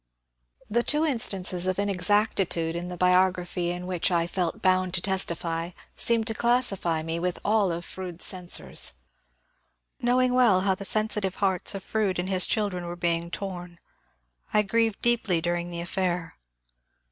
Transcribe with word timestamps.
The 0.67 0.81
two 0.81 1.05
instances 1.05 1.67
of 1.67 1.77
inexactitude 1.77 2.75
in 2.75 2.87
the 2.87 2.97
biography 2.97 3.69
in 3.69 3.85
which 3.85 4.09
I 4.09 4.25
felt 4.25 4.59
bound 4.59 4.95
to 4.95 5.01
testify 5.01 5.73
seemed 5.95 6.25
to 6.25 6.33
classify 6.33 7.03
me 7.03 7.19
with 7.19 7.37
all 7.45 7.71
of 7.71 7.85
Fronde's 7.85 8.25
censors. 8.25 8.93
Knowing 9.99 10.33
well 10.33 10.61
how 10.61 10.73
the 10.73 10.85
sehsitive 10.85 11.35
hearts 11.35 11.75
of 11.75 11.83
Fronde 11.83 12.17
and 12.17 12.29
his 12.29 12.47
children 12.47 12.85
were 12.87 12.95
being 12.95 13.29
torn, 13.29 13.77
I 14.51 14.63
grieved 14.63 15.03
deeply 15.03 15.39
during 15.39 15.69
the 15.69 15.81
affair. 15.81 16.33